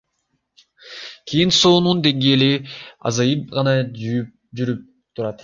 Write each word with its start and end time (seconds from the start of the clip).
Кийин 1.31 1.51
суунун 1.57 2.01
деңгээли 2.07 2.49
азайып 3.11 3.45
гана 3.59 3.77
жүрүп 4.01 4.83
отурат. 4.89 5.39